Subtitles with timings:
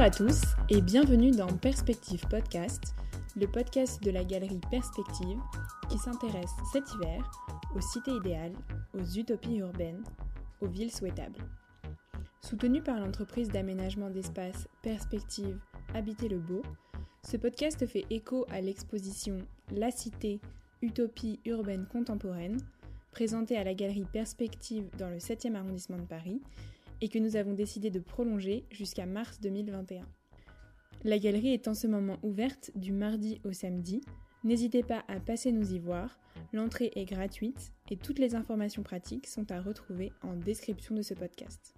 [0.00, 2.94] Bonjour à tous et bienvenue dans Perspective Podcast,
[3.36, 5.38] le podcast de la galerie Perspective
[5.90, 7.30] qui s'intéresse cet hiver
[7.76, 8.54] aux cités idéales,
[8.94, 10.02] aux utopies urbaines,
[10.62, 11.44] aux villes souhaitables.
[12.40, 15.58] Soutenu par l'entreprise d'aménagement d'espace Perspective
[15.92, 16.62] Habiter le Beau,
[17.22, 19.36] ce podcast fait écho à l'exposition
[19.70, 20.40] La Cité,
[20.80, 22.56] Utopie urbaine contemporaine,
[23.12, 26.40] présentée à la galerie Perspective dans le 7e arrondissement de Paris
[27.00, 30.06] et que nous avons décidé de prolonger jusqu'à mars 2021.
[31.04, 34.02] La galerie est en ce moment ouverte du mardi au samedi.
[34.44, 36.18] N'hésitez pas à passer nous y voir.
[36.52, 41.14] L'entrée est gratuite et toutes les informations pratiques sont à retrouver en description de ce
[41.14, 41.74] podcast.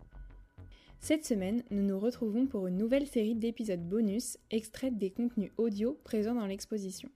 [1.01, 5.99] Cette semaine, nous nous retrouvons pour une nouvelle série d'épisodes bonus extraits des contenus audio
[6.05, 7.11] présents dans l'exposition.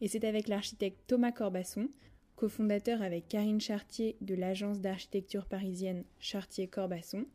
[0.00, 1.88] Et c'est avec l'architecte Thomas Corbasson,
[2.36, 7.26] cofondateur avec Karine Chartier de l'agence d'architecture parisienne Chartier-Corbasson,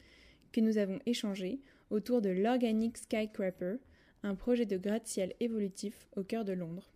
[0.51, 3.77] que nous avons échangé autour de l'Organic Skycraper,
[4.23, 6.91] un projet de gratte-ciel évolutif au cœur de Londres.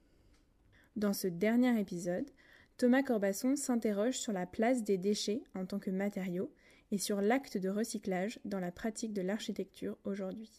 [0.96, 2.30] Dans ce dernier épisode,
[2.78, 6.52] Thomas Corbasson s'interroge sur la place des déchets en tant que matériaux
[6.92, 10.52] et sur l'acte de recyclage dans la pratique de l'architecture aujourd'hui.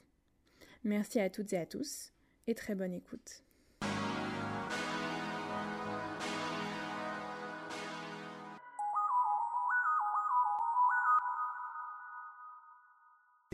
[0.84, 2.12] Merci à toutes et à tous
[2.46, 3.42] et très bonne écoute.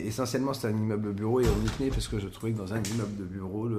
[0.03, 2.57] Essentiellement, c'était un immeuble de bureau et on y tenait parce que je trouvais que
[2.57, 3.69] dans un immeuble de bureau,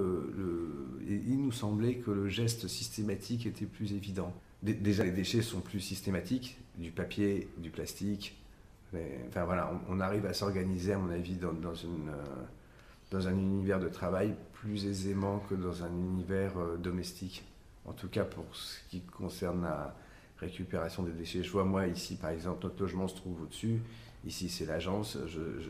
[1.06, 4.32] il nous semblait que le geste systématique était plus évident.
[4.62, 8.34] Déjà, les déchets sont plus systématiques, du papier, du plastique.
[9.28, 12.14] enfin voilà, on, arrive à s'organiser, à mon avis, dans, euh,
[13.10, 17.44] dans, un univers de travail plus aisément que dans un univers euh, domestique.
[17.84, 19.94] En tout cas, pour ce qui concerne la
[20.38, 21.42] récupération des déchets.
[21.42, 23.80] Je vois, moi, ici, par exemple, notre logement se trouve au-dessus.
[24.26, 25.18] Ici, c'est l'agence.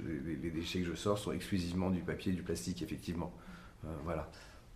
[0.06, 3.32] les, déchets que je sors sont exclusivement du papier et du plastique, effectivement.
[3.84, 4.30] Euh, voilà.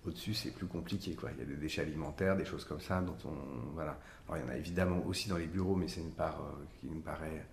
[0.06, 1.14] Au-dessus, c'est plus compliqué.
[1.14, 1.30] Quoi.
[1.32, 3.00] Il y a des déchets alimentaires, des choses comme ça.
[3.00, 3.98] Dont on, voilà.
[4.34, 6.86] il y en a évidemment aussi dans les bureaux, mais c'est une part euh, qui
[6.88, 7.46] nous paraît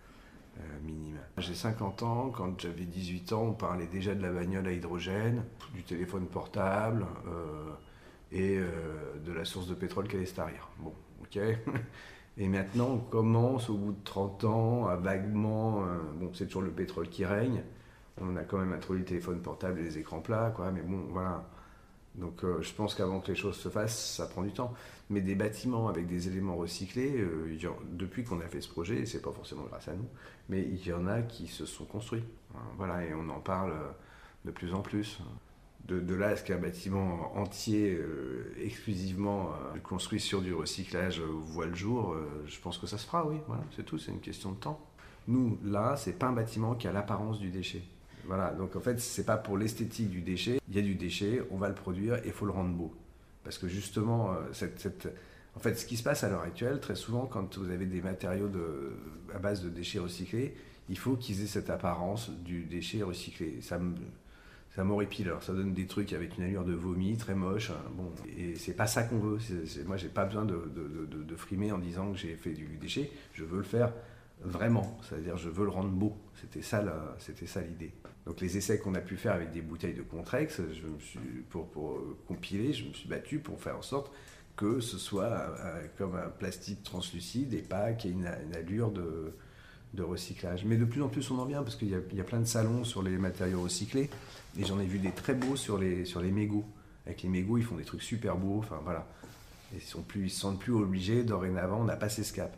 [0.60, 1.20] euh, minime.
[1.38, 2.30] J'ai 50 ans.
[2.32, 5.44] Quand j'avais 18 ans, on parlait déjà de la bagnole à hydrogène,
[5.76, 7.06] du téléphone portable
[8.32, 10.40] et de la source de pétrole qu'elle est.
[10.80, 11.40] Bon, ok
[12.38, 15.84] Et maintenant, on commence au bout de 30 ans à vaguement.
[15.84, 17.64] Euh, bon, c'est toujours le pétrole qui règne.
[18.20, 20.72] On a quand même introduit le téléphone portable et les écrans plats, quoi.
[20.72, 21.48] Mais bon, voilà.
[22.16, 24.74] Donc, euh, je pense qu'avant que les choses se fassent, ça prend du temps.
[25.10, 27.58] Mais des bâtiments avec des éléments recyclés, euh,
[27.92, 30.08] depuis qu'on a fait ce projet, et c'est pas forcément grâce à nous,
[30.50, 32.24] mais il y en a qui se sont construits.
[32.78, 33.74] Voilà, et on en parle
[34.46, 35.20] de plus en plus
[35.88, 41.26] de, là à ce qu'un bâtiment entier, euh, exclusivement euh, construit sur du recyclage, euh,
[41.26, 42.16] voit le jour,
[42.48, 43.38] je pense que ça se fera, oui.
[43.48, 44.80] Voilà, c'est tout, c'est une question de temps.
[45.28, 47.84] Nous, là, c'est pas un bâtiment qui a l'apparence du déchet.
[48.26, 50.60] Voilà, donc en fait, c'est pas pour l'esthétique du déchet.
[50.70, 52.94] Il y a du déchet, on va le produire et il faut le rendre beau.
[53.44, 55.08] Parce que justement, cette,
[55.56, 58.02] en fait, ce qui se passe à l'heure actuelle, très souvent, quand vous avez des
[58.02, 58.94] matériaux de,
[59.34, 60.56] à base de déchets recyclés,
[60.90, 63.62] il faut qu'ils aient cette apparence du déchet recyclé.
[63.62, 63.80] Ça
[64.76, 65.28] ça m'horripile.
[65.28, 67.72] Alors ça donne des trucs avec une allure de vomi très moche.
[67.72, 67.92] Hein.
[67.94, 69.40] Bon, et c'est pas ça qu'on veut.
[69.86, 73.12] moi, j'ai pas besoin de, frimer en disant que j'ai fait du déchet.
[73.34, 73.92] Je veux le faire
[74.42, 75.00] vraiment.
[75.04, 76.18] C'est-à-dire, je veux le rendre beau.
[76.36, 77.94] C'était ça, l'idée.
[78.26, 80.62] Donc les essais qu'on a pu faire avec des bouteilles de Contrex,
[81.50, 84.12] pour, pour compiler, je me suis battu pour faire en sorte
[84.56, 88.92] que ce soit euh, comme un plastique translucide et pas qu'il y ait une allure
[88.92, 89.34] de
[89.96, 90.66] de recyclage.
[90.66, 92.84] Mais de plus en plus, on en vient parce qu'il y, a plein de salons
[92.84, 94.10] sur les matériaux recyclés
[94.60, 96.66] et j'en ai vu des très beaux sur les, sur les mégots.
[97.06, 98.60] Avec les mégots, ils font des trucs super beaux.
[98.60, 99.08] Enfin voilà.
[99.74, 101.24] ils sont plus, ils se sentent plus obligés.
[101.24, 102.56] Dorénavant, on a passé ce cap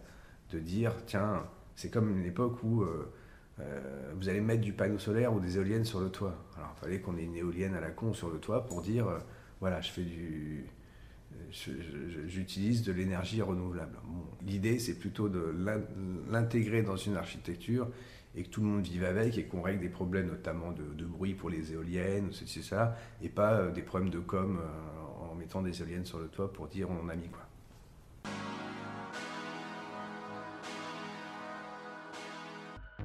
[0.52, 1.44] de dire tiens,
[1.76, 3.12] c'est comme une époque où euh,
[3.60, 6.36] euh, vous allez mettre du panneau solaire ou des éoliennes sur le toit.
[6.58, 9.08] Alors il fallait qu'on ait une éolienne à la con sur le toit pour dire
[9.08, 9.20] euh,
[9.60, 10.66] voilà, je fais du
[11.52, 13.98] j'utilise de l'énergie renouvelable.
[14.42, 15.54] L'idée, c'est plutôt de
[16.30, 17.90] l'intégrer dans une architecture
[18.36, 21.34] et que tout le monde vive avec et qu'on règle des problèmes notamment de, bruit
[21.34, 25.62] pour les éoliennes, c'est ça, et pas euh, des problèmes de com euh, en mettant
[25.62, 27.48] des éoliennes sur le toit pour dire on a mis quoi.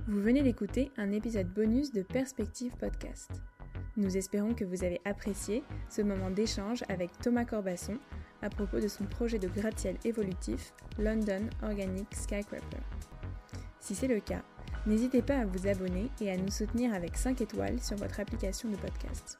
[0.09, 3.31] Vous venez d'écouter un épisode bonus de Perspective Podcast.
[3.97, 7.99] Nous espérons que vous avez apprécié ce moment d'échange avec Thomas Corbasson,
[8.43, 12.83] à propos de son projet de gratte-ciel évolutif London Organic Skycraper.
[13.81, 14.43] Si c'est le cas,
[14.87, 18.69] n'hésitez pas à vous abonner et à nous soutenir avec 5 étoiles sur votre application
[18.69, 19.39] de podcast.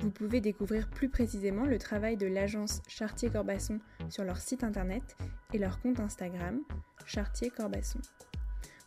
[0.00, 3.78] Vous pouvez découvrir plus précisément le travail de l'agence Chartier-Corbasson
[4.08, 5.16] sur leur site internet
[5.52, 6.60] et leur compte Instagram,
[7.06, 8.00] Chartier-Corbasson.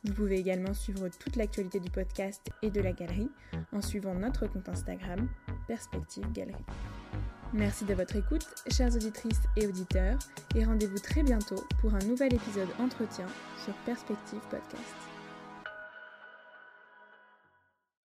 [0.04, 3.32] Vous pouvez également suivre toute l'actualité du podcast et de la galerie
[3.72, 5.28] en suivant notre compte Instagram,
[5.68, 6.66] Perspective Galerie.
[7.56, 10.20] Merci de votre écoute, chères auditrices et auditeurs,
[10.56, 13.28] et rendez-vous très bientôt pour un nouvel épisode entretien
[13.64, 15.15] sur Perspective Podcast.